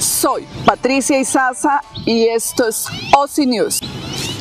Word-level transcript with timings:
Soy 0.00 0.46
Patricia 0.64 1.18
Izaza 1.20 1.82
y 2.06 2.26
esto 2.26 2.68
es 2.68 2.86
OSI 3.14 3.46
News. 3.46 3.80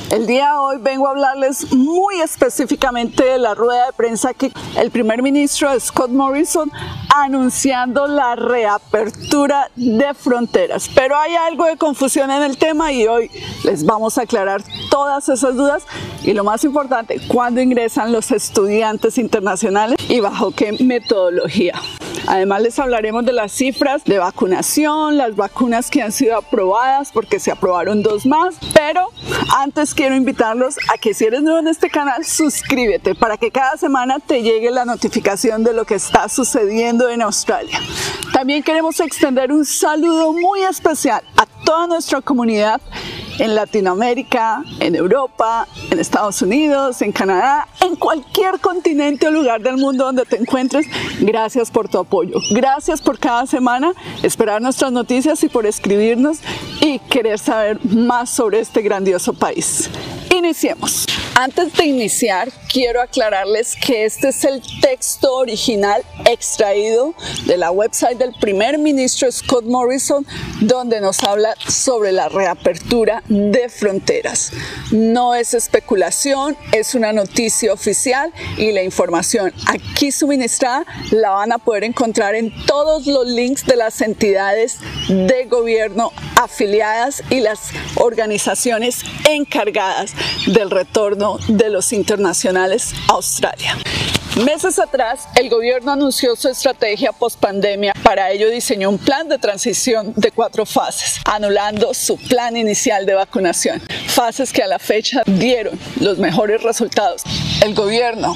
El 0.09 0.25
día 0.25 0.53
de 0.53 0.57
hoy 0.57 0.77
vengo 0.79 1.05
a 1.07 1.11
hablarles 1.11 1.73
muy 1.73 2.21
específicamente 2.21 3.25
de 3.25 3.37
la 3.37 3.55
rueda 3.55 3.87
de 3.87 3.93
prensa 3.93 4.33
que 4.33 4.53
el 4.77 4.89
primer 4.89 5.21
ministro 5.21 5.77
Scott 5.77 6.11
Morrison 6.11 6.71
anunciando 7.13 8.07
la 8.07 8.37
reapertura 8.37 9.69
de 9.75 10.13
fronteras. 10.13 10.89
Pero 10.95 11.17
hay 11.17 11.35
algo 11.35 11.65
de 11.65 11.75
confusión 11.75 12.31
en 12.31 12.41
el 12.41 12.57
tema 12.57 12.93
y 12.93 13.05
hoy 13.05 13.29
les 13.65 13.85
vamos 13.85 14.17
a 14.17 14.21
aclarar 14.21 14.63
todas 14.89 15.27
esas 15.27 15.55
dudas 15.55 15.83
y 16.23 16.33
lo 16.33 16.45
más 16.45 16.63
importante, 16.63 17.19
cuándo 17.27 17.61
ingresan 17.61 18.13
los 18.13 18.31
estudiantes 18.31 19.17
internacionales 19.17 19.97
y 20.07 20.21
bajo 20.21 20.51
qué 20.51 20.71
metodología. 20.79 21.73
Además 22.27 22.61
les 22.61 22.79
hablaremos 22.79 23.25
de 23.25 23.33
las 23.33 23.51
cifras 23.51 24.03
de 24.03 24.19
vacunación, 24.19 25.17
las 25.17 25.35
vacunas 25.35 25.89
que 25.89 26.01
han 26.01 26.11
sido 26.11 26.37
aprobadas 26.37 27.11
porque 27.11 27.39
se 27.39 27.51
aprobaron 27.51 28.03
dos 28.03 28.25
más, 28.25 28.55
pero 28.73 29.07
antes 29.57 29.93
quiero 29.93 30.15
invitarlos 30.15 30.77
a 30.93 30.97
que 30.97 31.13
si 31.13 31.25
eres 31.25 31.41
nuevo 31.41 31.59
en 31.59 31.67
este 31.67 31.89
canal, 31.89 32.25
suscríbete 32.25 33.15
para 33.15 33.37
que 33.37 33.51
cada 33.51 33.77
semana 33.77 34.19
te 34.19 34.41
llegue 34.41 34.69
la 34.71 34.85
notificación 34.85 35.63
de 35.63 35.73
lo 35.73 35.85
que 35.85 35.95
está 35.95 36.29
sucediendo 36.29 37.09
en 37.09 37.21
Australia. 37.21 37.79
También 38.33 38.63
queremos 38.63 38.99
extender 38.99 39.51
un 39.51 39.65
saludo 39.65 40.33
muy 40.33 40.61
especial 40.61 41.21
a 41.35 41.45
toda 41.65 41.87
nuestra 41.87 42.21
comunidad 42.21 42.79
en 43.39 43.55
Latinoamérica, 43.55 44.63
en 44.79 44.95
Europa, 44.95 45.67
en 45.89 45.99
Estados 45.99 46.41
Unidos, 46.41 47.01
en 47.01 47.11
Canadá, 47.11 47.67
en 47.81 47.95
cualquier 47.95 48.59
continente 48.59 49.27
o 49.27 49.31
lugar 49.31 49.61
del 49.61 49.77
mundo 49.77 50.05
donde 50.05 50.25
te 50.25 50.37
encuentres. 50.37 50.85
Gracias 51.19 51.71
por 51.71 51.87
tu 51.89 51.99
apoyo. 51.99 52.39
Gracias 52.51 53.01
por 53.01 53.17
cada 53.17 53.45
semana 53.45 53.93
esperar 54.23 54.61
nuestras 54.61 54.91
noticias 54.91 55.43
y 55.43 55.49
por 55.49 55.65
escribirnos 55.65 56.39
y 56.81 56.99
querer 56.99 57.39
saber 57.39 57.83
más 57.85 58.29
sobre 58.29 58.59
este 58.59 58.81
grandioso 58.81 59.33
país. 59.33 59.89
Iniciemos. 60.39 61.05
Antes 61.35 61.73
de 61.73 61.85
iniciar, 61.85 62.49
quiero 62.71 63.01
aclararles 63.01 63.75
que 63.75 64.05
este 64.05 64.29
es 64.29 64.45
el 64.45 64.61
texto 64.81 65.35
original 65.35 66.01
extraído 66.25 67.13
de 67.45 67.57
la 67.57 67.71
website 67.71 68.17
del 68.17 68.33
primer 68.39 68.77
ministro 68.77 69.29
Scott 69.29 69.65
Morrison, 69.65 70.25
donde 70.61 71.01
nos 71.01 71.23
habla 71.23 71.55
sobre 71.67 72.13
la 72.13 72.29
reapertura 72.29 73.21
de 73.27 73.67
fronteras. 73.67 74.53
No 74.91 75.35
es 75.35 75.53
especulación, 75.53 76.55
es 76.71 76.95
una 76.95 77.11
noticia 77.11 77.73
oficial 77.73 78.31
y 78.57 78.71
la 78.71 78.83
información 78.83 79.53
aquí 79.67 80.11
suministrada 80.11 80.85
la 81.11 81.31
van 81.31 81.51
a 81.51 81.57
poder 81.57 81.83
encontrar 81.83 82.35
en 82.35 82.53
todos 82.65 83.07
los 83.07 83.27
links 83.27 83.65
de 83.65 83.75
las 83.75 83.99
entidades 83.99 84.77
de 85.09 85.45
gobierno 85.49 86.13
afiliadas 86.37 87.23
y 87.29 87.41
las 87.41 87.71
organizaciones 87.95 89.03
encargadas 89.27 90.13
del 90.47 90.69
retorno 90.69 91.37
de 91.47 91.69
los 91.69 91.93
internacionales 91.93 92.93
a 93.07 93.13
Australia. 93.13 93.77
Meses 94.45 94.79
atrás, 94.79 95.27
el 95.35 95.49
gobierno 95.49 95.91
anunció 95.91 96.35
su 96.35 96.47
estrategia 96.47 97.11
post-pandemia. 97.11 97.93
Para 98.03 98.31
ello 98.31 98.49
diseñó 98.49 98.89
un 98.89 98.97
plan 98.97 99.27
de 99.27 99.37
transición 99.37 100.13
de 100.15 100.31
cuatro 100.31 100.65
fases, 100.65 101.19
anulando 101.25 101.93
su 101.93 102.15
plan 102.15 102.55
inicial 102.55 103.05
de 103.05 103.15
vacunación. 103.15 103.81
Fases 104.07 104.53
que 104.53 104.63
a 104.63 104.67
la 104.67 104.79
fecha 104.79 105.23
dieron 105.25 105.77
los 105.99 106.19
mejores 106.19 106.63
resultados. 106.63 107.23
El 107.61 107.73
gobierno 107.73 108.33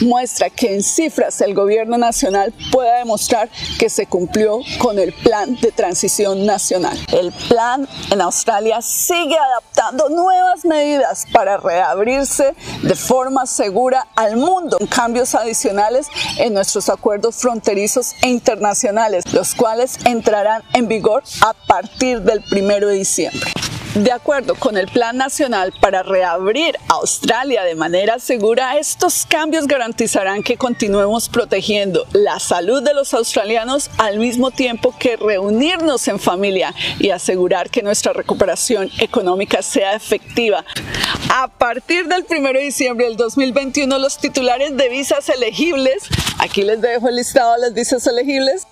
muestra 0.00 0.50
que 0.50 0.74
en 0.74 0.82
cifras 0.82 1.40
el 1.40 1.54
gobierno 1.54 1.96
nacional 1.98 2.52
puede 2.72 2.98
demostrar 2.98 3.48
que 3.78 3.88
se 3.88 4.06
cumplió 4.06 4.60
con 4.78 4.98
el 4.98 5.12
plan 5.12 5.56
de 5.60 5.72
transición 5.72 6.46
nacional. 6.46 6.98
El 7.12 7.32
plan 7.48 7.88
en 8.10 8.20
Australia 8.20 8.80
sigue 8.80 9.36
adaptando 9.36 10.08
nuevas 10.08 10.64
medidas 10.64 11.25
para 11.32 11.56
reabrirse 11.56 12.54
de 12.82 12.94
forma 12.94 13.46
segura 13.46 14.06
al 14.16 14.36
mundo, 14.36 14.78
con 14.78 14.86
cambios 14.86 15.34
adicionales 15.34 16.06
en 16.38 16.54
nuestros 16.54 16.88
acuerdos 16.88 17.36
fronterizos 17.36 18.12
e 18.22 18.28
internacionales, 18.28 19.24
los 19.32 19.54
cuales 19.54 19.98
entrarán 20.04 20.62
en 20.72 20.88
vigor 20.88 21.22
a 21.42 21.52
partir 21.66 22.22
del 22.22 22.42
1 22.50 22.86
de 22.86 22.94
diciembre. 22.94 23.52
De 23.96 24.12
acuerdo 24.12 24.56
con 24.56 24.76
el 24.76 24.88
Plan 24.88 25.16
Nacional 25.16 25.72
para 25.80 26.02
reabrir 26.02 26.76
Australia 26.88 27.62
de 27.62 27.74
manera 27.74 28.18
segura, 28.18 28.76
estos 28.76 29.24
cambios 29.24 29.66
garantizarán 29.66 30.42
que 30.42 30.58
continuemos 30.58 31.30
protegiendo 31.30 32.04
la 32.12 32.38
salud 32.38 32.82
de 32.82 32.92
los 32.92 33.14
australianos 33.14 33.88
al 33.96 34.18
mismo 34.18 34.50
tiempo 34.50 34.94
que 34.98 35.16
reunirnos 35.16 36.08
en 36.08 36.20
familia 36.20 36.74
y 36.98 37.08
asegurar 37.08 37.70
que 37.70 37.80
nuestra 37.82 38.12
recuperación 38.12 38.90
económica 38.98 39.62
sea 39.62 39.94
efectiva. 39.94 40.62
A 41.30 41.48
partir 41.48 42.06
del 42.06 42.26
1 42.28 42.52
de 42.52 42.60
diciembre 42.60 43.06
del 43.06 43.16
2021, 43.16 43.98
los 43.98 44.18
titulares 44.18 44.76
de 44.76 44.90
visas 44.90 45.26
elegibles, 45.30 46.02
aquí 46.38 46.64
les 46.64 46.82
dejo 46.82 47.08
el 47.08 47.16
listado 47.16 47.54
de 47.54 47.60
las 47.60 47.72
visas 47.72 48.06
elegibles, 48.06 48.66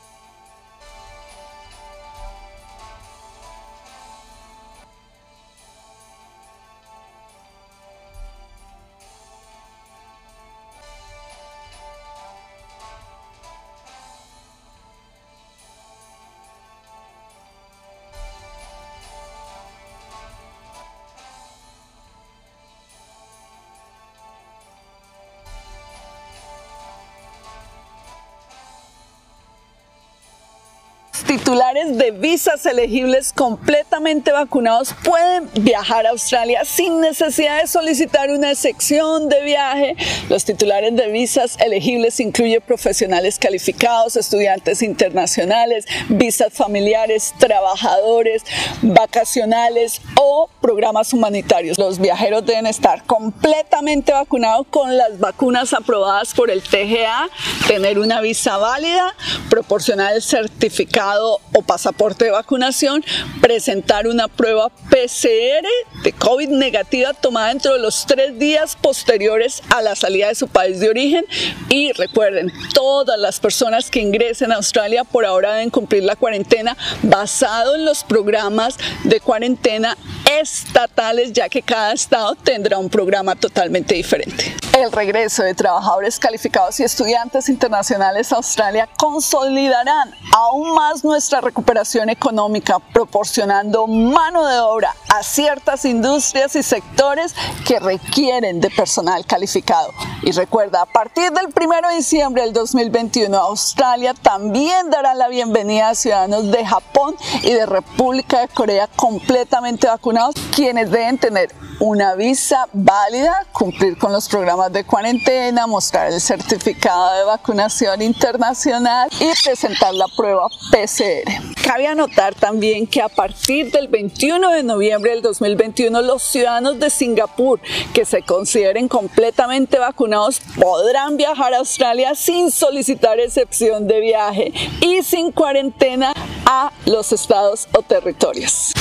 titulares 31.39 31.99
de 31.99 32.13
visas 32.13 32.65
elegibles 32.65 33.33
completamente 33.33 34.31
vacunados 34.31 34.95
pueden 35.03 35.51
viajar 35.63 36.07
a 36.07 36.11
Australia 36.11 36.65
sin 36.65 37.01
necesidad 37.01 37.61
de 37.61 37.67
solicitar 37.67 38.31
una 38.31 38.55
sección 38.55 39.29
de 39.29 39.43
viaje. 39.43 39.97
Los 40.29 40.45
titulares 40.45 40.95
de 40.95 41.09
visas 41.09 41.57
elegibles 41.59 42.21
incluyen 42.21 42.63
profesionales 42.63 43.41
calificados, 43.41 44.15
estudiantes 44.15 44.81
internacionales, 44.81 45.87
visas 46.09 46.53
familiares, 46.53 47.35
trabajadores, 47.41 48.45
vacacionales 48.83 50.03
o 50.21 50.49
programas 50.61 51.13
humanitarios. 51.13 51.79
Los 51.79 51.99
viajeros 51.99 52.47
deben 52.47 52.67
estar 52.67 53.03
completamente 53.07 54.13
vacunados 54.13 54.69
con 54.71 54.97
las 54.97 55.19
vacunas 55.19 55.73
aprobadas 55.73 56.33
por 56.33 56.49
el 56.49 56.63
TGA, 56.63 57.29
tener 57.67 57.99
una 57.99 58.21
visa 58.21 58.57
válida, 58.57 59.17
proporcionar 59.51 60.15
el 60.15 60.23
certificado 60.23 61.24
o 61.25 61.63
pasaporte 61.63 62.27
de 62.27 62.31
vacunación, 62.31 63.05
presentar 63.41 64.07
una 64.07 64.29
prueba 64.29 64.69
PCR 64.69 65.67
de 66.03 66.13
COVID 66.13 66.49
negativa 66.51 67.15
tomada 67.15 67.49
dentro 67.49 67.75
de 67.75 67.81
los 67.81 68.07
tres 68.07 68.39
días 68.39 68.77
posteriores 68.77 69.63
a 69.71 69.83
la 69.83 69.97
salida 69.97 70.29
de 70.29 70.35
su 70.35 70.49
país 70.49 70.81
de 70.81 70.89
origen 70.89 71.25
y 71.69 71.93
recuerden, 71.93 72.53
todas 72.73 73.19
las 73.19 73.41
personas 73.41 73.91
que 73.91 74.01
ingresen 74.01 74.53
a 74.53 74.57
Australia 74.57 75.05
por 75.05 75.25
ahora 75.25 75.55
deben 75.55 75.71
cumplir 75.71 76.05
la 76.05 76.17
cuarentena 76.17 76.77
basado 77.03 77.75
en 77.75 77.85
los 77.85 78.05
programas 78.05 78.77
de 79.05 79.21
cuarentena 79.21 79.97
estatales 80.41 81.33
ya 81.33 81.49
que 81.49 81.63
cada 81.63 81.93
estado 81.93 82.35
tendrá 82.35 82.79
un 82.79 82.89
programa 82.89 83.35
totalmente 83.37 83.95
diferente. 83.95 84.64
El 84.75 84.91
regreso 84.91 85.45
de 85.45 85.55
trabajadores 85.55 86.19
calificados 86.19 86.81
y 86.81 86.83
estudiantes 86.83 87.49
internacionales 87.49 88.33
a 88.33 88.37
Australia 88.37 88.89
consolidarán 88.99 90.13
aún 90.33 90.75
más 90.75 91.05
nuestra 91.05 91.41
recuperación 91.41 92.11
económica, 92.11 92.81
proporcionando 92.93 93.87
mano 93.87 94.45
de 94.45 94.59
obra 94.59 94.93
a 95.15 95.23
ciertas 95.23 95.85
industrias 95.85 96.57
y 96.57 96.65
sectores 96.65 97.37
que 97.65 97.79
requieren 97.79 98.61
de 98.61 98.69
personal 98.69 99.25
calificado. 99.27 99.93
Y 100.23 100.33
recuerda, 100.33 100.83
a 100.83 100.87
partir 100.87 101.31
del 101.31 101.47
1 101.55 101.89
de 101.91 101.95
diciembre 101.95 102.43
del 102.43 102.53
2021, 102.53 103.39
Australia 103.39 104.13
también 104.13 104.91
dará 104.91 105.15
la 105.15 105.29
bienvenida 105.29 105.91
a 105.91 105.95
ciudadanos 105.95 106.51
de 106.51 106.67
Japón 106.67 107.15
y 107.45 107.53
de 107.53 107.67
República 107.67 108.41
de 108.41 108.49
Corea 108.49 108.89
completamente 108.97 109.87
vacunados, 109.87 110.35
quienes 110.53 110.91
deben 110.91 111.17
tener 111.19 111.55
una 111.79 112.15
visa 112.15 112.67
válida, 112.73 113.47
cumplir 113.53 113.99
con 113.99 114.13
los 114.13 114.29
programas 114.29 114.64
de 114.71 114.85
cuarentena, 114.85 115.67
mostrar 115.67 116.13
el 116.13 116.21
certificado 116.21 117.19
de 117.19 117.25
vacunación 117.25 118.03
internacional 118.03 119.09
y 119.21 119.31
presentar 119.43 119.95
la 119.95 120.07
prueba 120.17 120.49
PCR. 120.71 121.55
Cabe 121.63 121.87
anotar 121.87 122.35
también 122.35 122.87
que 122.87 123.01
a 123.01 123.09
partir 123.09 123.71
del 123.71 123.89
21 123.89 124.51
de 124.51 124.63
noviembre 124.63 125.13
del 125.13 125.23
2021 125.23 126.03
los 126.03 126.23
ciudadanos 126.23 126.79
de 126.79 126.91
Singapur 126.91 127.61
que 127.93 128.05
se 128.05 128.23
consideren 128.23 128.89
completamente 128.89 129.79
vacunados 129.79 130.41
podrán 130.61 131.17
viajar 131.17 131.55
a 131.55 131.59
Australia 131.59 132.15
sin 132.15 132.51
solicitar 132.51 133.19
excepción 133.19 133.87
de 133.87 134.01
viaje 134.01 134.53
y 134.81 135.03
sin 135.03 135.33
cuarentena 135.33 136.13
a 136.47 136.73
los 136.87 137.13
estados 137.13 137.69
o 137.73 137.83
territorios. 137.83 138.73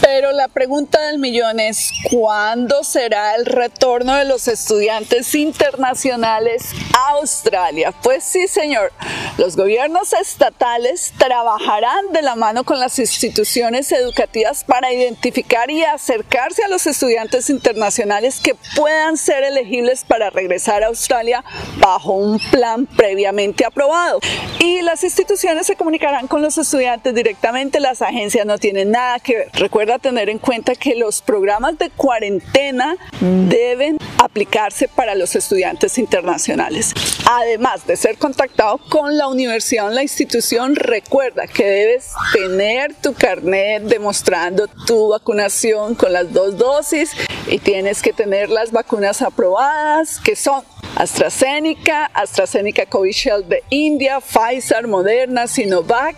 Pero 0.00 0.32
la 0.32 0.48
pregunta 0.48 1.00
del 1.02 1.18
millón 1.18 1.60
es, 1.60 1.92
¿cuándo 2.10 2.82
será 2.84 3.34
el 3.34 3.46
retorno 3.46 4.14
de 4.16 4.24
los 4.24 4.48
estudiantes 4.48 5.34
internacionales 5.34 6.62
a 6.96 7.10
Australia? 7.12 7.92
Pues 8.02 8.24
sí, 8.24 8.48
señor, 8.48 8.92
los 9.38 9.56
gobiernos 9.56 10.12
estatales 10.12 11.12
trabajarán 11.18 12.12
de 12.12 12.22
la 12.22 12.36
mano 12.36 12.64
con 12.64 12.78
las 12.80 12.98
instituciones 12.98 13.92
educativas 13.92 14.64
para 14.64 14.92
identificar 14.92 15.70
y 15.70 15.84
acercarse 15.84 16.64
a 16.64 16.68
los 16.68 16.86
estudiantes 16.86 17.50
internacionales 17.50 18.40
que 18.40 18.54
puedan 18.76 19.16
ser 19.16 19.44
elegibles 19.44 20.04
para 20.04 20.30
regresar 20.30 20.82
a 20.82 20.88
Australia 20.88 21.44
bajo 21.78 22.12
un 22.12 22.38
plan 22.50 22.86
previamente 22.86 23.64
aprobado. 23.64 24.20
Y 24.58 24.82
las 24.82 25.04
instituciones 25.04 25.66
se 25.66 25.76
comunicarán 25.76 26.26
con 26.28 26.42
los 26.42 26.58
estudiantes 26.58 27.14
directamente, 27.14 27.80
las 27.80 28.02
agencias 28.02 28.46
no 28.46 28.58
tienen 28.58 28.90
nada 28.90 29.18
que 29.18 29.36
ver. 29.36 29.50
Recuerda 29.54 29.81
tener 29.98 30.28
en 30.28 30.38
cuenta 30.38 30.74
que 30.74 30.94
los 30.94 31.22
programas 31.22 31.78
de 31.78 31.90
cuarentena 31.90 32.96
deben 33.20 33.98
aplicarse 34.18 34.88
para 34.88 35.14
los 35.14 35.34
estudiantes 35.34 35.98
internacionales. 35.98 36.92
Además 37.28 37.86
de 37.86 37.96
ser 37.96 38.16
contactado 38.18 38.78
con 38.88 39.16
la 39.16 39.28
universidad 39.28 39.88
o 39.88 39.90
la 39.90 40.02
institución, 40.02 40.76
recuerda 40.76 41.46
que 41.46 41.64
debes 41.64 42.12
tener 42.32 42.94
tu 42.94 43.14
carnet 43.14 43.82
demostrando 43.82 44.68
tu 44.86 45.08
vacunación 45.08 45.94
con 45.94 46.12
las 46.12 46.32
dos 46.32 46.56
dosis 46.56 47.10
y 47.48 47.58
tienes 47.58 48.02
que 48.02 48.12
tener 48.12 48.48
las 48.48 48.70
vacunas 48.72 49.22
aprobadas 49.22 50.20
que 50.20 50.36
son 50.36 50.62
AstraZeneca, 50.96 52.06
AstraZeneca 52.06 52.86
Covishield 52.86 53.46
de 53.46 53.62
India, 53.70 54.20
Pfizer, 54.20 54.86
Moderna, 54.86 55.46
Sinovac 55.46 56.16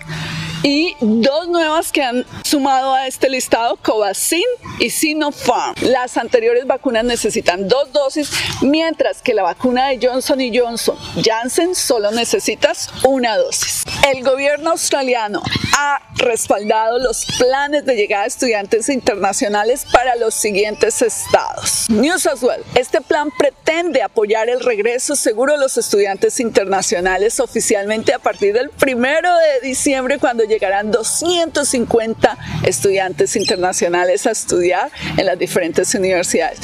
y 0.65 0.97
dos 1.01 1.47
nuevas 1.49 1.93
que 1.93 2.03
han 2.03 2.25
sumado 2.43 2.95
a 2.95 3.07
este 3.07 3.29
listado, 3.29 3.77
Covaxin 3.77 4.43
y 4.81 4.89
Sinopharm. 4.89 5.75
Las 5.83 6.17
anteriores 6.17 6.67
vacunas 6.67 7.05
necesitan 7.05 7.69
dos 7.69 7.93
dosis, 7.93 8.31
mientras 8.63 9.21
que 9.21 9.35
la 9.35 9.43
vacuna 9.43 9.89
de 9.89 9.99
Johnson 10.05 10.41
Johnson 10.53 10.97
Janssen 11.23 11.75
solo 11.75 12.11
necesitas 12.11 12.89
una 13.05 13.37
dosis. 13.37 13.85
El 14.11 14.25
gobierno 14.25 14.71
australiano 14.71 15.43
ha 15.77 16.01
respaldado 16.17 16.99
los 16.99 17.27
planes 17.39 17.85
de 17.85 17.97
llegada 17.97 18.23
de 18.23 18.29
estudiantes 18.29 18.89
internacionales 18.89 19.85
para 19.93 20.17
los 20.17 20.35
siguientes 20.35 21.03
estados. 21.03 21.87
New 21.91 22.19
South 22.19 22.43
Wales. 22.43 22.65
Este 22.75 23.01
plan 23.01 23.31
pretende 23.37 24.03
apoyar 24.03 24.49
el 24.49 24.61
regreso 24.61 25.17
seguro 25.17 25.53
de 25.53 25.59
los 25.59 25.77
estudiantes 25.77 26.39
internacionales 26.41 27.41
oficialmente 27.41 28.15
a 28.15 28.19
partir 28.19 28.55
del 28.55 28.71
primero 28.71 29.31
de 29.37 29.67
diciembre 29.67 30.19
cuando 30.19 30.45
llegarán 30.45 30.91
250 30.91 32.39
estudiantes 32.65 33.37
internacionales 33.37 34.27
a 34.27 34.31
estudiar 34.31 34.91
en 35.17 35.27
las 35.27 35.39
diferentes 35.39 35.95
universidades. 35.95 36.61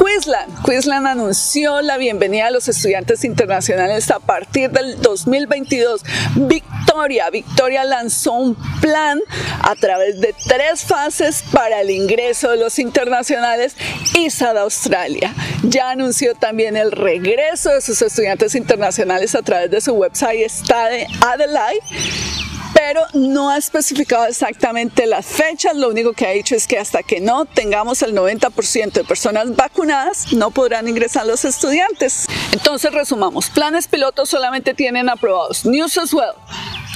Queensland. 0.00 1.06
Anunció 1.06 1.82
la 1.82 1.98
bienvenida 1.98 2.46
a 2.46 2.50
los 2.50 2.68
estudiantes 2.68 3.22
internacionales 3.24 4.10
a 4.10 4.18
partir 4.18 4.70
del 4.70 5.00
2022. 5.02 6.02
Victoria. 6.36 7.28
Victoria 7.30 7.84
lanzó 7.84 8.32
un 8.32 8.56
plan 8.80 9.20
a 9.60 9.74
través 9.74 10.20
de 10.20 10.34
tres 10.48 10.84
fases 10.84 11.44
para 11.52 11.82
el 11.82 11.90
ingreso 11.90 12.50
de 12.50 12.56
los 12.56 12.78
internacionales 12.78 13.76
ISA 14.14 14.54
de 14.54 14.60
Australia. 14.60 15.34
Ya 15.64 15.90
anunció 15.90 16.34
también 16.34 16.76
el 16.76 16.92
regreso 16.92 17.70
de 17.70 17.82
sus 17.82 18.00
estudiantes 18.00 18.54
internacionales 18.54 19.34
a 19.34 19.42
través 19.42 19.70
de 19.70 19.80
su 19.80 19.92
website 19.92 20.48
Stade 20.48 21.06
Adelaide 21.20 21.80
pero 22.82 23.02
no 23.12 23.50
ha 23.50 23.58
especificado 23.58 24.24
exactamente 24.24 25.04
las 25.04 25.26
fechas. 25.26 25.76
Lo 25.76 25.90
único 25.90 26.14
que 26.14 26.26
ha 26.26 26.30
dicho 26.30 26.54
es 26.54 26.66
que 26.66 26.78
hasta 26.78 27.02
que 27.02 27.20
no 27.20 27.44
tengamos 27.44 28.00
el 28.00 28.14
90% 28.14 28.92
de 28.92 29.04
personas 29.04 29.54
vacunadas, 29.54 30.32
no 30.32 30.50
podrán 30.50 30.88
ingresar 30.88 31.26
los 31.26 31.44
estudiantes. 31.44 32.26
Entonces, 32.52 32.90
resumamos: 32.94 33.50
planes 33.50 33.86
pilotos 33.86 34.30
solamente 34.30 34.72
tienen 34.72 35.10
aprobados 35.10 35.66
New 35.66 35.90
South 35.90 36.14
Wales, 36.14 36.36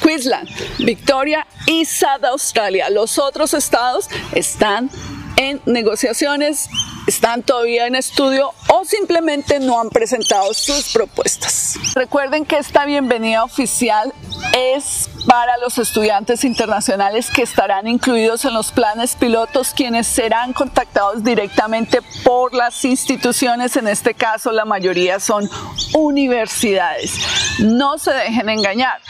Queensland, 0.03 0.49
Victoria 0.79 1.47
y 1.67 1.85
South 1.85 2.25
Australia. 2.25 2.89
Los 2.89 3.19
otros 3.19 3.53
estados 3.53 4.09
están 4.33 4.91
en 5.37 5.61
negociaciones, 5.67 6.69
están 7.07 7.43
todavía 7.43 7.87
en 7.87 7.95
estudio 7.95 8.53
o 8.69 8.85
simplemente 8.85 9.61
no 9.61 9.81
han 9.81 9.91
presentado 9.91 10.53
sus 10.55 10.93
propuestas. 10.93 11.77
Recuerden 11.95 12.45
que 12.45 12.57
esta 12.57 12.85
bienvenida 12.87 13.45
oficial 13.45 14.13
es 14.57 15.11
para 15.27 15.57
los 15.59 15.79
estudiantes 15.79 16.45
internacionales 16.45 17.31
que 17.31 17.43
estarán 17.43 17.87
incluidos 17.87 18.45
en 18.45 18.55
los 18.55 18.73
planes 18.73 19.17
pilotos, 19.17 19.73
quienes 19.75 20.07
serán 20.07 20.53
contactados 20.53 21.25
directamente 21.25 22.01
por 22.23 22.55
las 22.55 22.85
instituciones, 22.85 23.77
en 23.77 23.89
este 23.89 24.15
caso 24.15 24.53
la 24.53 24.65
mayoría 24.65 25.21
son 25.21 25.49
universidades. 25.95 27.13
No 27.59 27.99
se 27.99 28.13
dejen 28.13 28.49
engañar, 28.49 29.01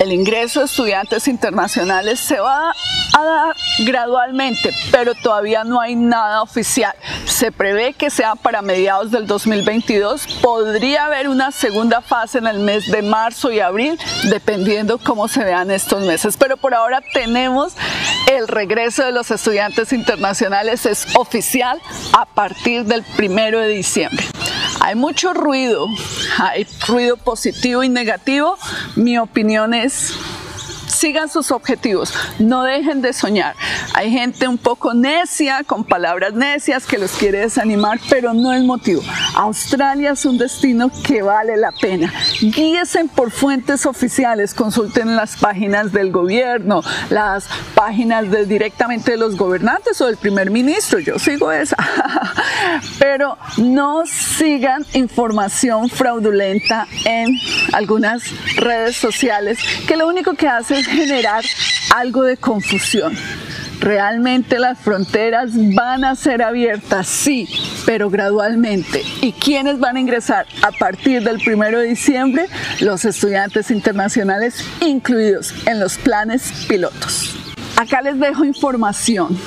el 0.00 0.12
ingreso 0.12 0.60
de 0.60 0.66
estudiantes 0.66 1.28
internacionales 1.28 2.20
se 2.20 2.38
va 2.38 2.70
a 2.70 2.74
dar 3.12 3.56
gradualmente, 3.80 4.74
pero 4.90 5.14
todavía 5.14 5.64
no 5.64 5.80
hay 5.80 5.94
nada 5.94 6.42
oficial. 6.42 6.94
Se 7.24 7.52
prevé 7.52 7.92
que 7.94 8.10
sea 8.10 8.34
para 8.34 8.62
mediados 8.62 9.10
del 9.10 9.26
2022. 9.26 10.26
Podría 10.40 11.06
haber 11.06 11.28
una 11.28 11.52
segunda 11.52 12.00
fase 12.00 12.38
en 12.38 12.46
el 12.46 12.58
mes 12.60 12.90
de 12.90 13.02
marzo 13.02 13.50
y 13.52 13.60
abril, 13.60 13.98
dependiendo 14.30 14.98
cómo 14.98 15.28
se 15.28 15.44
vean 15.44 15.70
estos 15.70 16.02
meses. 16.04 16.36
Pero 16.36 16.56
por 16.56 16.74
ahora 16.74 17.02
tenemos 17.12 17.74
el 18.30 18.48
regreso 18.48 19.04
de 19.04 19.12
los 19.12 19.30
estudiantes 19.30 19.92
internacionales, 19.92 20.86
es 20.86 21.06
oficial 21.16 21.80
a 22.12 22.26
partir 22.26 22.84
del 22.84 23.02
primero 23.16 23.60
de 23.60 23.68
diciembre. 23.68 24.24
Hay 24.80 24.94
mucho 24.94 25.34
ruido, 25.34 25.86
hay 26.38 26.66
ruido 26.86 27.16
positivo 27.16 27.82
y 27.82 27.88
negativo. 27.88 28.56
Mi 28.96 29.18
opinión 29.18 29.74
es 29.74 30.14
sigan 30.98 31.28
sus 31.28 31.50
objetivos, 31.50 32.12
no 32.38 32.64
dejen 32.64 33.00
de 33.00 33.12
soñar. 33.12 33.54
Hay 33.94 34.10
gente 34.10 34.48
un 34.48 34.58
poco 34.58 34.94
necia, 34.94 35.62
con 35.64 35.84
palabras 35.84 36.34
necias, 36.34 36.86
que 36.86 36.98
los 36.98 37.12
quiere 37.12 37.38
desanimar, 37.38 38.00
pero 38.10 38.34
no 38.34 38.52
es 38.52 38.62
motivo. 38.64 39.02
Australia 39.34 40.12
es 40.12 40.24
un 40.24 40.38
destino 40.38 40.90
que 41.04 41.22
vale 41.22 41.56
la 41.56 41.72
pena. 41.72 42.12
Guíesen 42.40 43.08
por 43.08 43.30
fuentes 43.30 43.86
oficiales, 43.86 44.54
consulten 44.54 45.14
las 45.14 45.36
páginas 45.36 45.92
del 45.92 46.10
gobierno, 46.10 46.82
las 47.10 47.46
páginas 47.74 48.30
de, 48.30 48.46
directamente 48.46 49.12
de 49.12 49.16
los 49.16 49.36
gobernantes 49.36 50.00
o 50.00 50.06
del 50.06 50.16
primer 50.16 50.50
ministro, 50.50 50.98
yo 50.98 51.18
sigo 51.18 51.52
esa. 51.52 51.76
pero 52.98 53.38
no 53.56 54.04
sigan 54.06 54.84
información 54.94 55.88
fraudulenta 55.88 56.86
en 57.04 57.38
algunas 57.78 58.24
redes 58.56 58.96
sociales 58.96 59.58
que 59.86 59.96
lo 59.96 60.08
único 60.08 60.34
que 60.34 60.48
hace 60.48 60.80
es 60.80 60.86
generar 60.88 61.44
algo 61.94 62.24
de 62.24 62.36
confusión. 62.36 63.14
Realmente 63.78 64.58
las 64.58 64.80
fronteras 64.80 65.50
van 65.54 66.04
a 66.04 66.16
ser 66.16 66.42
abiertas, 66.42 67.06
sí, 67.06 67.48
pero 67.86 68.10
gradualmente. 68.10 69.04
¿Y 69.22 69.30
quiénes 69.30 69.78
van 69.78 69.96
a 69.96 70.00
ingresar 70.00 70.46
a 70.62 70.72
partir 70.72 71.22
del 71.22 71.36
1 71.36 71.78
de 71.78 71.84
diciembre? 71.84 72.46
Los 72.80 73.04
estudiantes 73.04 73.70
internacionales 73.70 74.64
incluidos 74.80 75.54
en 75.66 75.78
los 75.78 75.98
planes 75.98 76.66
pilotos. 76.68 77.36
Acá 77.76 78.02
les 78.02 78.18
dejo 78.18 78.44
información 78.44 79.38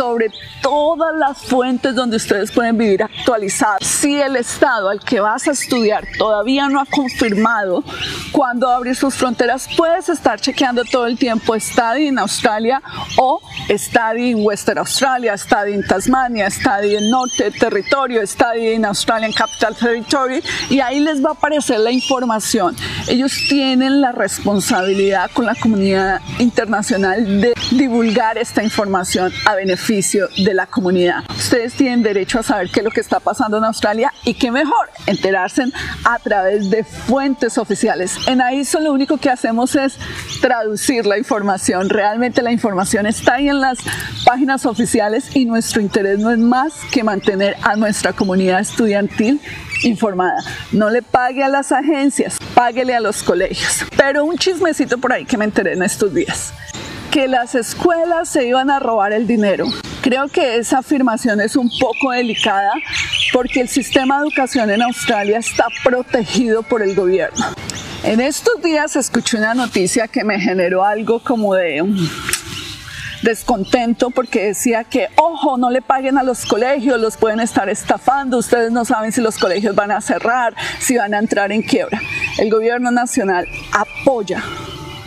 sobre 0.00 0.30
todas 0.62 1.14
las 1.14 1.44
fuentes 1.44 1.94
donde 1.94 2.16
ustedes 2.16 2.50
pueden 2.50 2.78
vivir 2.78 3.02
actualizados. 3.02 3.86
Si 3.86 4.18
el 4.18 4.36
estado 4.36 4.88
al 4.88 4.98
que 4.98 5.20
vas 5.20 5.46
a 5.46 5.50
estudiar 5.50 6.06
todavía 6.16 6.70
no 6.70 6.80
ha 6.80 6.86
confirmado 6.86 7.84
cuándo 8.32 8.66
abrir 8.66 8.96
sus 8.96 9.14
fronteras, 9.14 9.68
puedes 9.76 10.08
estar 10.08 10.40
chequeando 10.40 10.84
todo 10.86 11.06
el 11.06 11.18
tiempo 11.18 11.54
Study 11.54 12.06
en 12.06 12.18
Australia 12.18 12.80
o 13.18 13.42
Study 13.68 14.30
en 14.30 14.38
Western 14.42 14.78
Australia, 14.78 15.36
Study 15.36 15.74
en 15.74 15.86
Tasmania, 15.86 16.50
Study 16.50 16.96
en 16.96 17.10
Norte 17.10 17.50
Territorio, 17.50 18.26
Study 18.26 18.68
en 18.68 18.86
Australian 18.86 19.34
Capital 19.34 19.76
Territory 19.76 20.42
y 20.70 20.80
ahí 20.80 21.00
les 21.00 21.22
va 21.22 21.28
a 21.28 21.32
aparecer 21.32 21.78
la 21.78 21.90
información. 21.90 22.74
Ellos 23.06 23.32
tienen 23.50 24.00
la 24.00 24.12
responsabilidad 24.12 25.30
con 25.34 25.44
la 25.44 25.54
comunidad 25.56 26.22
internacional 26.38 27.42
de 27.42 27.52
divulgar 27.72 28.38
esta 28.38 28.62
información 28.62 29.30
a 29.44 29.56
beneficio 29.56 29.89
de 29.90 30.54
la 30.54 30.66
comunidad. 30.66 31.24
Ustedes 31.30 31.74
tienen 31.74 32.04
derecho 32.04 32.38
a 32.38 32.44
saber 32.44 32.70
qué 32.70 32.78
es 32.78 32.84
lo 32.84 32.92
que 32.92 33.00
está 33.00 33.18
pasando 33.18 33.58
en 33.58 33.64
Australia 33.64 34.12
y 34.24 34.34
qué 34.34 34.52
mejor, 34.52 34.88
enterarse 35.06 35.64
a 36.04 36.16
través 36.20 36.70
de 36.70 36.84
fuentes 36.84 37.58
oficiales. 37.58 38.16
En 38.28 38.40
AISO 38.40 38.78
lo 38.78 38.92
único 38.92 39.16
que 39.16 39.30
hacemos 39.30 39.74
es 39.74 39.98
traducir 40.40 41.06
la 41.06 41.18
información. 41.18 41.88
Realmente 41.88 42.40
la 42.40 42.52
información 42.52 43.04
está 43.06 43.34
ahí 43.34 43.48
en 43.48 43.60
las 43.60 43.78
páginas 44.24 44.64
oficiales 44.64 45.34
y 45.34 45.44
nuestro 45.44 45.80
interés 45.80 46.20
no 46.20 46.30
es 46.30 46.38
más 46.38 46.72
que 46.92 47.02
mantener 47.02 47.56
a 47.62 47.74
nuestra 47.74 48.12
comunidad 48.12 48.60
estudiantil 48.60 49.40
informada. 49.82 50.36
No 50.70 50.88
le 50.88 51.02
pague 51.02 51.42
a 51.42 51.48
las 51.48 51.72
agencias, 51.72 52.38
páguele 52.54 52.94
a 52.94 53.00
los 53.00 53.24
colegios. 53.24 53.84
Pero 53.96 54.24
un 54.24 54.38
chismecito 54.38 54.98
por 54.98 55.12
ahí 55.12 55.24
que 55.24 55.36
me 55.36 55.46
enteré 55.46 55.72
en 55.72 55.82
estos 55.82 56.14
días 56.14 56.52
que 57.10 57.26
las 57.26 57.54
escuelas 57.54 58.28
se 58.28 58.46
iban 58.46 58.70
a 58.70 58.78
robar 58.78 59.12
el 59.12 59.26
dinero. 59.26 59.66
Creo 60.00 60.28
que 60.28 60.56
esa 60.56 60.78
afirmación 60.78 61.40
es 61.40 61.56
un 61.56 61.70
poco 61.80 62.12
delicada 62.12 62.72
porque 63.32 63.60
el 63.60 63.68
sistema 63.68 64.18
de 64.18 64.28
educación 64.28 64.70
en 64.70 64.82
Australia 64.82 65.38
está 65.38 65.66
protegido 65.82 66.62
por 66.62 66.82
el 66.82 66.94
gobierno. 66.94 67.46
En 68.04 68.20
estos 68.20 68.62
días 68.62 68.96
escuché 68.96 69.38
una 69.38 69.54
noticia 69.54 70.08
que 70.08 70.24
me 70.24 70.40
generó 70.40 70.84
algo 70.84 71.20
como 71.22 71.54
de 71.54 71.82
descontento 73.22 74.10
porque 74.10 74.46
decía 74.46 74.84
que, 74.84 75.08
ojo, 75.16 75.58
no 75.58 75.68
le 75.70 75.82
paguen 75.82 76.16
a 76.16 76.22
los 76.22 76.46
colegios, 76.46 76.98
los 76.98 77.16
pueden 77.16 77.40
estar 77.40 77.68
estafando, 77.68 78.38
ustedes 78.38 78.70
no 78.70 78.84
saben 78.84 79.12
si 79.12 79.20
los 79.20 79.36
colegios 79.36 79.74
van 79.74 79.90
a 79.90 80.00
cerrar, 80.00 80.54
si 80.78 80.96
van 80.96 81.12
a 81.12 81.18
entrar 81.18 81.52
en 81.52 81.62
quiebra. 81.62 82.00
El 82.38 82.50
gobierno 82.50 82.90
nacional 82.90 83.46
apoya 83.72 84.42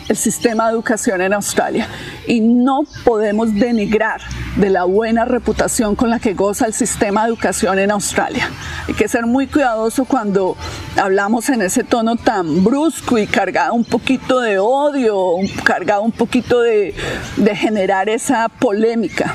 el 0.08 0.16
sistema 0.16 0.66
de 0.66 0.72
educación 0.72 1.20
en 1.20 1.32
Australia 1.32 1.88
y 2.26 2.40
no 2.40 2.84
podemos 3.04 3.54
denigrar 3.54 4.20
de 4.56 4.70
la 4.70 4.84
buena 4.84 5.24
reputación 5.24 5.96
con 5.96 6.10
la 6.10 6.18
que 6.18 6.34
goza 6.34 6.66
el 6.66 6.74
sistema 6.74 7.22
de 7.22 7.28
educación 7.28 7.78
en 7.78 7.90
Australia. 7.90 8.48
Hay 8.86 8.94
que 8.94 9.08
ser 9.08 9.26
muy 9.26 9.46
cuidadoso 9.46 10.04
cuando 10.04 10.56
hablamos 10.96 11.48
en 11.48 11.62
ese 11.62 11.84
tono 11.84 12.16
tan 12.16 12.64
brusco 12.64 13.18
y 13.18 13.26
cargado 13.26 13.74
un 13.74 13.84
poquito 13.84 14.40
de 14.40 14.58
odio, 14.58 15.36
cargado 15.64 16.02
un 16.02 16.12
poquito 16.12 16.60
de, 16.60 16.94
de 17.36 17.56
generar 17.56 18.08
esa 18.08 18.48
polémica. 18.48 19.34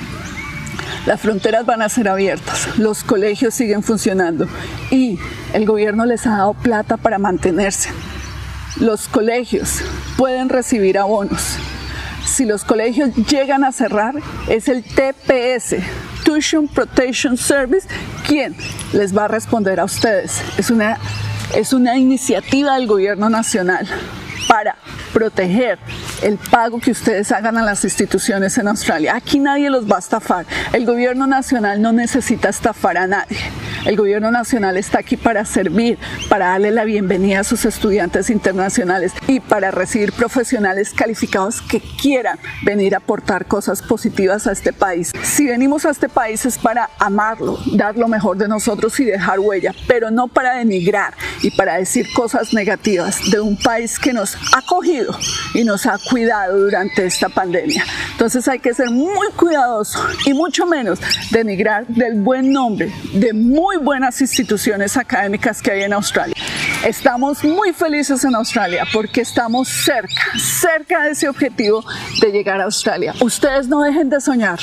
Las 1.06 1.22
fronteras 1.22 1.66
van 1.66 1.82
a 1.82 1.90
ser 1.90 2.08
abiertas, 2.08 2.78
los 2.78 3.04
colegios 3.04 3.54
siguen 3.54 3.82
funcionando 3.84 4.48
y 4.92 5.18
el 5.54 5.66
gobierno 5.66 6.06
les 6.06 6.28
ha 6.28 6.32
dado 6.32 6.54
plata 6.54 6.98
para 6.98 7.18
mantenerse 7.18 7.90
los 8.78 9.08
colegios 9.08 9.82
pueden 10.18 10.50
recibir 10.50 10.98
abonos. 10.98 11.58
Si 12.26 12.46
los 12.46 12.64
colegios 12.64 13.16
llegan 13.16 13.64
a 13.64 13.72
cerrar, 13.72 14.16
es 14.48 14.68
el 14.68 14.84
TPS, 14.84 15.76
Tuition 16.24 16.68
Protection 16.68 17.38
Service, 17.38 17.88
quien 18.28 18.56
les 18.94 19.16
va 19.18 19.26
a 19.26 19.28
responder 19.28 19.80
a 19.80 19.86
ustedes. 19.86 20.42
Es 20.58 20.70
una, 20.70 20.98
es 21.56 21.74
una 21.74 21.98
iniciativa 21.98 22.76
del 22.76 22.88
gobierno 22.88 23.30
nacional 23.30 23.88
para 24.48 24.76
proteger 25.14 25.78
el 26.24 26.38
pago 26.38 26.80
que 26.80 26.92
ustedes 26.92 27.32
hagan 27.32 27.58
a 27.58 27.64
las 27.64 27.84
instituciones 27.84 28.58
en 28.58 28.68
Australia. 28.68 29.16
Aquí 29.16 29.40
nadie 29.40 29.70
los 29.70 29.90
va 29.90 29.98
a 29.98 30.00
estafar. 30.00 30.46
El 30.74 30.86
gobierno 30.86 31.28
nacional 31.28 31.82
no 31.82 31.92
necesita 31.92 32.50
estafar 32.50 32.98
a 32.98 33.08
nadie. 33.08 33.38
El 33.86 33.96
gobierno 33.96 34.30
nacional 34.30 34.76
está 34.78 35.00
aquí 35.00 35.16
para 35.16 35.46
servir, 35.46 35.98
para 36.28 36.48
darle 36.48 36.72
la 36.72 36.84
bienvenida 36.84 37.40
a 37.40 37.44
sus 37.44 37.66
estudiantes 37.66 38.30
internacionales 38.30 39.14
y 39.28 39.40
para 39.40 39.72
recibir 39.72 40.12
profesionales 40.12 40.94
calificados 40.94 41.62
que 41.62 41.80
quieran 41.80 42.38
venir 42.64 42.94
a 42.94 42.98
aportar 42.98 43.46
cosas 43.46 43.82
positivas 43.82 44.48
a 44.48 44.52
este 44.52 44.74
país. 44.74 45.14
Si 45.24 45.48
venimos 45.48 45.86
a 45.86 45.92
este 45.92 46.10
país 46.10 46.46
es 46.46 46.58
para 46.58 46.90
amarlo, 47.00 47.58
dar 47.74 47.98
lo 47.98 48.08
mejor 48.08 48.38
de 48.38 48.48
nosotros 48.48 49.00
y 49.00 49.06
dejar 49.06 49.40
huella, 49.40 49.74
pero 49.88 50.12
no 50.12 50.28
para 50.28 50.56
denigrar 50.56 51.14
y 51.42 51.52
para 51.52 51.78
decir 51.78 52.12
cosas 52.14 52.54
negativas 52.54 53.32
de 53.32 53.40
un 53.40 53.58
país 53.58 53.98
que 53.98 54.12
nos 54.12 54.36
ha 54.54 54.60
acogido 54.60 55.18
y 55.54 55.64
nos 55.64 55.86
ha 55.86 55.98
cuidado 56.10 56.60
durante 56.60 57.06
esta 57.06 57.30
pandemia. 57.30 57.86
Entonces 58.12 58.48
hay 58.48 58.60
que 58.60 58.74
ser 58.74 58.90
muy 58.90 59.28
cuidadoso 59.38 60.00
y 60.26 60.34
mucho 60.34 60.66
menos 60.66 61.00
denigrar 61.32 61.88
del 61.88 62.16
buen 62.22 62.52
nombre 62.52 62.92
de 63.14 63.34
muy 63.34 63.69
buenas 63.78 64.22
instituciones 64.22 64.98
académicas 64.98 65.62
que 65.62 65.72
hay 65.72 65.84
en 65.84 65.94
Australia. 65.94 66.36
Estamos 66.86 67.44
muy 67.44 67.74
felices 67.74 68.24
en 68.24 68.36
Australia 68.36 68.86
porque 68.94 69.22
estamos 69.22 69.68
cerca, 69.68 70.24
cerca 70.38 71.04
de 71.04 71.12
ese 71.12 71.28
objetivo 71.28 71.84
de 72.22 72.32
llegar 72.32 72.62
a 72.62 72.66
Australia. 72.66 73.14
Ustedes 73.22 73.68
no 73.68 73.82
dejen 73.82 74.10
de 74.10 74.22
soñar. 74.22 74.60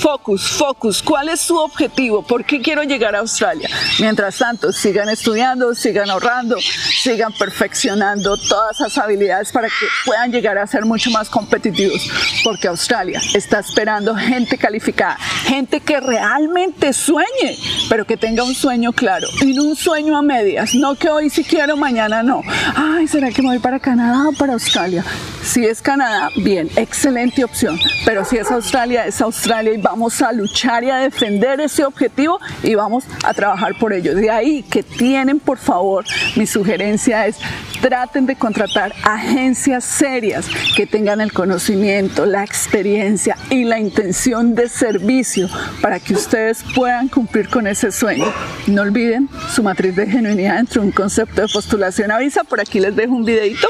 Focus, 0.00 0.48
focus. 0.50 1.02
¿Cuál 1.02 1.28
es 1.28 1.40
su 1.40 1.56
objetivo? 1.56 2.22
¿Por 2.22 2.44
qué 2.44 2.60
quiero 2.60 2.82
llegar 2.84 3.16
a 3.16 3.18
Australia? 3.18 3.68
Mientras 3.98 4.38
tanto, 4.38 4.70
sigan 4.70 5.08
estudiando, 5.08 5.74
sigan 5.74 6.08
ahorrando, 6.08 6.56
sigan 6.60 7.32
perfeccionando 7.32 8.36
todas 8.36 8.80
esas 8.80 8.96
habilidades 8.98 9.50
para 9.50 9.68
que 9.68 9.86
puedan 10.04 10.30
llegar 10.30 10.56
a 10.56 10.66
ser 10.66 10.84
mucho 10.84 11.10
más 11.10 11.28
competitivos. 11.28 12.08
Porque 12.44 12.68
Australia 12.68 13.20
está 13.34 13.58
esperando 13.58 14.14
gente 14.14 14.56
calificada, 14.56 15.16
gente 15.44 15.80
que 15.80 15.98
realmente 15.98 16.92
sueñe, 16.92 17.56
pero 17.88 18.06
que 18.06 18.16
tenga 18.16 18.44
un 18.44 18.54
sueño 18.54 18.92
claro 18.92 19.26
y 19.40 19.52
no 19.52 19.64
un 19.64 19.76
sueño 19.76 20.16
a 20.16 20.22
medias. 20.22 20.74
No 20.74 20.94
que 20.94 21.10
hoy 21.10 21.28
sí 21.28 21.42
quiero, 21.42 21.76
mañana 21.76 22.22
no. 22.22 22.42
Ay, 22.76 23.08
¿será 23.08 23.30
que 23.30 23.42
me 23.42 23.48
voy 23.48 23.58
para 23.58 23.80
Canadá 23.80 24.28
o 24.28 24.32
para 24.32 24.52
Australia? 24.52 25.04
Si 25.42 25.64
es 25.64 25.82
Canadá, 25.82 26.30
bien, 26.36 26.70
excelente 26.76 27.42
opción. 27.42 27.78
Pero 28.04 28.24
si 28.24 28.36
es 28.36 28.50
Australia, 28.50 29.06
es 29.06 29.20
Australia 29.20 29.72
y 29.72 29.78
vamos 29.88 30.20
a 30.20 30.32
luchar 30.32 30.84
y 30.84 30.90
a 30.90 30.96
defender 30.96 31.60
ese 31.62 31.82
objetivo 31.82 32.38
y 32.62 32.74
vamos 32.74 33.04
a 33.24 33.32
trabajar 33.32 33.72
por 33.78 33.94
ello. 33.94 34.14
De 34.14 34.28
ahí 34.30 34.62
que 34.62 34.82
tienen, 34.82 35.40
por 35.40 35.56
favor, 35.56 36.04
mi 36.36 36.46
sugerencia 36.46 37.26
es 37.26 37.36
traten 37.80 38.26
de 38.26 38.36
contratar 38.36 38.92
agencias 39.02 39.84
serias 39.84 40.46
que 40.76 40.86
tengan 40.86 41.22
el 41.22 41.32
conocimiento, 41.32 42.26
la 42.26 42.44
experiencia 42.44 43.36
y 43.48 43.64
la 43.64 43.78
intención 43.78 44.54
de 44.54 44.68
servicio 44.68 45.48
para 45.80 46.00
que 46.00 46.12
ustedes 46.12 46.62
puedan 46.74 47.08
cumplir 47.08 47.48
con 47.48 47.66
ese 47.66 47.90
sueño. 47.90 48.26
No 48.66 48.82
olviden 48.82 49.30
su 49.54 49.62
matriz 49.62 49.96
de 49.96 50.06
genuinidad 50.06 50.56
dentro 50.56 50.82
de 50.82 50.88
un 50.88 50.92
concepto 50.92 51.40
de 51.40 51.48
postulación 51.48 52.10
avisa. 52.10 52.44
Por 52.44 52.60
aquí 52.60 52.78
les 52.78 52.94
dejo 52.94 53.14
un 53.14 53.24
videito 53.24 53.68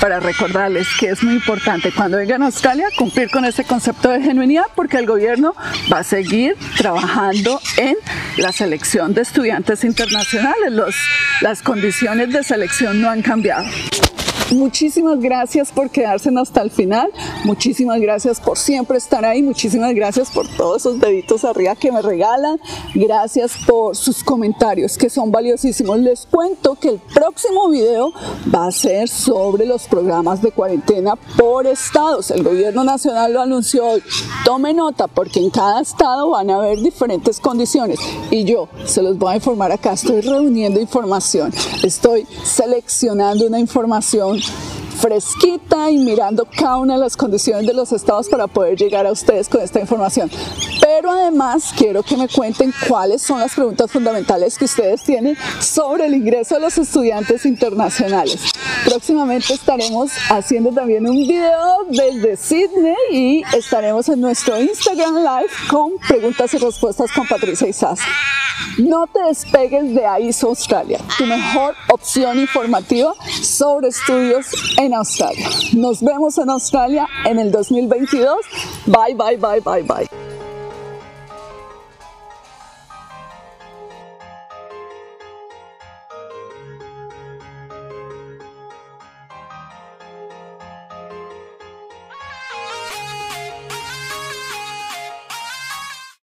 para 0.00 0.20
recordarles 0.20 0.88
que 0.98 1.08
es 1.08 1.22
muy 1.22 1.34
importante 1.34 1.92
cuando 1.92 2.18
vengan 2.18 2.42
a 2.42 2.46
Australia 2.46 2.88
cumplir 2.96 3.30
con 3.30 3.44
ese 3.44 3.64
concepto 3.64 4.10
de 4.10 4.20
genuinidad 4.20 4.64
porque 4.74 4.98
el 4.98 5.06
gobierno 5.06 5.54
va 5.92 6.00
a 6.00 6.04
seguir 6.04 6.56
trabajando 6.76 7.60
en 7.76 7.96
la 8.36 8.52
selección 8.52 9.14
de 9.14 9.22
estudiantes 9.22 9.84
internacionales. 9.84 10.72
Los, 10.72 10.94
las 11.40 11.62
condiciones 11.62 12.32
de 12.32 12.42
selección 12.42 13.00
no 13.00 13.10
han 13.10 13.22
cambiado. 13.22 13.64
Muchísimas 14.52 15.18
gracias 15.18 15.72
por 15.72 15.90
quedarse 15.90 16.30
hasta 16.36 16.62
el 16.62 16.70
final. 16.70 17.10
Muchísimas 17.44 18.00
gracias 18.00 18.40
por 18.40 18.56
siempre 18.56 18.98
estar 18.98 19.24
ahí. 19.24 19.42
Muchísimas 19.42 19.92
gracias 19.94 20.30
por 20.30 20.46
todos 20.48 20.82
esos 20.82 21.00
deditos 21.00 21.44
arriba 21.44 21.74
que 21.74 21.90
me 21.90 22.00
regalan. 22.00 22.60
Gracias 22.94 23.56
por 23.66 23.96
sus 23.96 24.22
comentarios 24.22 24.96
que 24.96 25.10
son 25.10 25.32
valiosísimos. 25.32 25.98
Les 25.98 26.26
cuento 26.26 26.76
que 26.76 26.90
el 26.90 26.98
próximo 26.98 27.68
video 27.70 28.12
va 28.54 28.66
a 28.66 28.70
ser 28.70 29.08
sobre 29.08 29.66
los 29.66 29.88
programas 29.88 30.42
de 30.42 30.52
cuarentena 30.52 31.16
por 31.36 31.66
estados. 31.66 32.30
El 32.30 32.44
gobierno 32.44 32.84
nacional 32.84 33.32
lo 33.32 33.40
anunció 33.40 33.86
hoy. 33.86 34.02
Tome 34.44 34.72
nota 34.74 35.08
porque 35.08 35.40
en 35.40 35.50
cada 35.50 35.80
estado 35.80 36.30
van 36.30 36.50
a 36.50 36.56
haber 36.56 36.80
diferentes 36.80 37.40
condiciones 37.40 37.98
y 38.30 38.44
yo 38.44 38.68
se 38.84 39.02
los 39.02 39.18
voy 39.18 39.32
a 39.32 39.36
informar 39.36 39.72
acá. 39.72 39.92
Estoy 39.92 40.20
reuniendo 40.20 40.80
información. 40.80 41.52
Estoy 41.82 42.26
seleccionando 42.44 43.46
una 43.46 43.58
información 43.58 44.35
fresquita 44.40 45.90
y 45.90 45.98
mirando 45.98 46.46
cada 46.46 46.78
una 46.78 46.94
de 46.94 47.00
las 47.00 47.16
condiciones 47.16 47.66
de 47.66 47.74
los 47.74 47.92
estados 47.92 48.28
para 48.28 48.46
poder 48.46 48.76
llegar 48.76 49.06
a 49.06 49.12
ustedes 49.12 49.48
con 49.48 49.60
esta 49.60 49.80
información. 49.80 50.30
Pero 50.86 51.10
además 51.10 51.74
quiero 51.76 52.04
que 52.04 52.16
me 52.16 52.28
cuenten 52.28 52.72
cuáles 52.86 53.20
son 53.20 53.40
las 53.40 53.52
preguntas 53.52 53.90
fundamentales 53.90 54.56
que 54.56 54.66
ustedes 54.66 55.02
tienen 55.02 55.36
sobre 55.58 56.06
el 56.06 56.14
ingreso 56.14 56.54
de 56.54 56.60
los 56.60 56.78
estudiantes 56.78 57.44
internacionales. 57.44 58.52
Próximamente 58.84 59.52
estaremos 59.52 60.12
haciendo 60.30 60.70
también 60.70 61.08
un 61.08 61.16
video 61.16 61.78
desde 61.88 62.36
Sydney 62.36 62.94
y 63.10 63.42
estaremos 63.52 64.08
en 64.08 64.20
nuestro 64.20 64.62
Instagram 64.62 65.16
Live 65.16 65.50
con 65.68 65.98
preguntas 66.06 66.54
y 66.54 66.58
respuestas 66.58 67.10
con 67.10 67.26
Patricia 67.26 67.66
Isaza. 67.66 68.06
No 68.78 69.08
te 69.08 69.20
despegues 69.24 69.92
de 69.92 70.06
AISO 70.06 70.50
Australia, 70.50 71.00
tu 71.18 71.26
mejor 71.26 71.74
opción 71.90 72.38
informativa 72.38 73.12
sobre 73.42 73.88
estudios 73.88 74.46
en 74.78 74.94
Australia. 74.94 75.48
Nos 75.72 76.00
vemos 76.00 76.38
en 76.38 76.48
Australia 76.48 77.08
en 77.24 77.40
el 77.40 77.50
2022. 77.50 78.36
Bye, 78.86 79.16
bye, 79.16 79.36
bye, 79.36 79.60
bye, 79.60 79.82
bye. 79.82 80.25